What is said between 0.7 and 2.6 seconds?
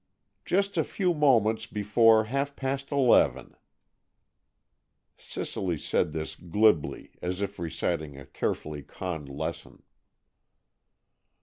a few moments before half